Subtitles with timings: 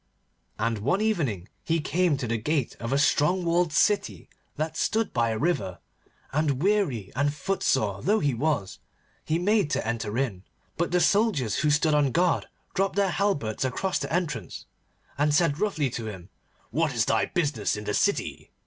[0.57, 5.13] And one evening he came to the gate of a strong walled city that stood
[5.13, 5.77] by a river,
[6.33, 8.79] and, weary and footsore though he was,
[9.23, 10.43] he made to enter in.
[10.75, 14.65] But the soldiers who stood on guard dropped their halberts across the entrance,
[15.19, 16.29] and said roughly to him,
[16.71, 18.49] 'What is thy business in the city?